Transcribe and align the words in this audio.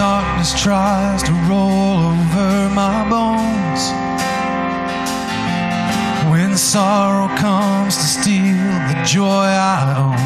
darkness 0.00 0.52
tries 0.62 1.22
to 1.22 1.32
roll 1.46 1.98
over 2.12 2.70
my 2.70 3.06
bones, 3.10 3.82
when 6.30 6.56
sorrow 6.56 7.28
comes 7.36 7.96
to 7.98 8.04
steal 8.04 8.64
the 8.88 8.98
joy 9.04 9.48
I 9.76 9.94
own, 10.04 10.16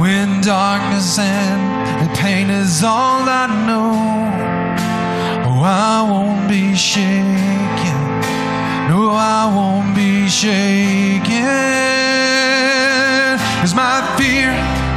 when 0.00 0.40
darkness 0.40 1.18
and 1.18 2.16
pain 2.16 2.48
is 2.48 2.82
all 2.82 3.20
I 3.42 3.46
know, 3.66 3.92
oh, 5.46 5.60
I 5.62 6.10
won't 6.10 6.48
be 6.48 6.74
shaken. 6.74 8.00
No, 8.88 9.10
I 9.10 9.44
won't 9.54 9.94
be 9.94 10.26
shaken. 10.26 11.07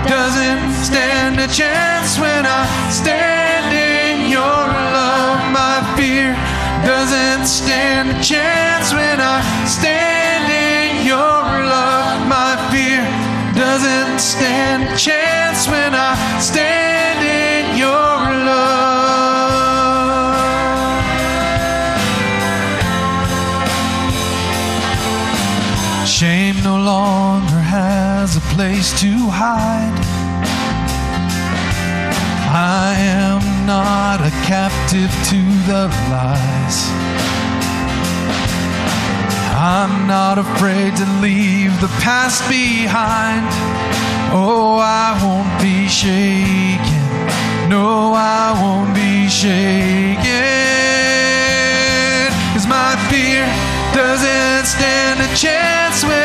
Doesn't 0.07 0.71
stand 0.83 1.39
a 1.39 1.47
chance 1.47 2.17
when 2.19 2.45
I 2.45 2.65
stand 2.89 3.71
in 3.73 4.31
your 4.31 4.65
love. 4.97 5.51
My 5.53 5.81
fear 5.95 6.33
doesn't 6.85 7.45
stand 7.45 8.09
a 8.09 8.21
chance 8.23 8.93
when 8.93 9.21
I 9.21 9.41
stand 9.65 10.51
in 10.51 11.05
your 11.05 11.43
love. 11.75 12.27
My 12.27 12.55
fear 12.71 13.03
doesn't 13.53 14.19
stand 14.19 14.83
a 14.89 14.97
chance 14.97 15.67
when 15.67 15.93
I 15.93 16.15
stand 16.39 17.19
in 17.23 17.77
your 17.77 18.17
love. 18.45 18.81
Shame 26.07 26.63
no 26.63 26.77
longer 26.77 27.30
has 28.31 28.37
a 28.37 28.55
place 28.55 28.97
to 29.01 29.11
hide. 29.29 29.99
I 32.53 32.95
am 32.97 33.65
not 33.65 34.21
a 34.21 34.31
captive 34.47 35.11
to 35.31 35.41
the 35.67 35.87
lies. 36.07 36.77
I'm 39.51 40.07
not 40.07 40.37
afraid 40.37 40.95
to 40.97 41.05
leave 41.19 41.73
the 41.81 41.91
past 41.99 42.47
behind. 42.47 43.47
Oh, 44.31 44.79
I 44.79 45.11
won't 45.23 45.51
be 45.61 45.89
shaken. 45.89 47.07
No, 47.69 48.13
I 48.13 48.55
won't 48.61 48.95
be 48.95 49.27
shaken. 49.27 50.21
Cause 52.53 52.67
my 52.67 52.95
fear 53.09 53.43
doesn't 53.93 54.65
stand 54.67 55.19
a 55.19 55.35
chance 55.35 56.05
when 56.05 56.20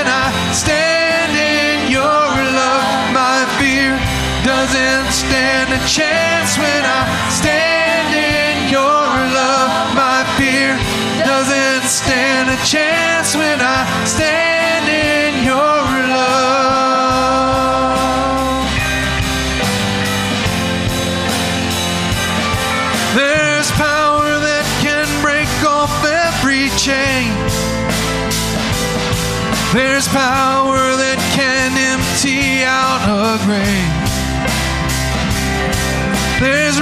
chance 5.97 6.59
when 6.59 6.85
I 6.85 7.09
stand 7.31 8.13
in 8.13 8.69
your 8.69 9.09
love. 9.33 9.97
My 9.97 10.29
fear 10.37 10.77
doesn't 11.25 11.89
stand 11.89 12.51
a 12.51 12.59
chance 12.67 13.35
when 13.35 13.59
I 13.63 13.89
stand 14.05 14.85
in 14.93 15.43
your 15.43 15.81
love. 16.13 16.37
There's 23.17 23.71
power 23.71 24.39
that 24.49 24.67
can 24.85 25.09
break 25.25 25.49
off 25.65 26.05
every 26.05 26.69
chain. 26.77 27.33
There's 29.73 30.09
power 30.09 30.77
that 30.77 31.19
can 31.33 31.73
empty 31.73 32.65
out 32.65 33.01
a 33.09 33.41
grave. 33.47 34.06
There's 36.39 36.79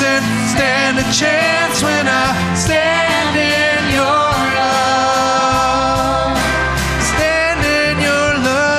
doesn't 0.00 0.48
stand 0.48 0.98
a 0.98 1.02
chance 1.12 1.82
when 1.82 2.08
I 2.08 2.54
stand 2.54 3.36
in 3.36 3.92
your 3.92 4.32
love. 4.58 6.36
Stand 7.10 7.60
in 7.80 8.00
your 8.08 8.28
love. 8.48 8.72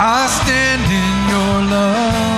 I 0.00 0.26
stand 0.40 0.90
in 0.90 1.28
your 1.30 1.62
love. 1.70 2.35